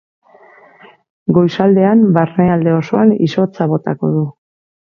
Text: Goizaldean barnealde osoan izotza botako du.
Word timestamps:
Goizaldean 1.37 2.01
barnealde 2.17 2.75
osoan 2.79 3.15
izotza 3.29 3.73
botako 3.75 4.11
du. 4.19 4.29